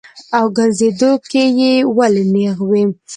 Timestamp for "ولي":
1.97-2.23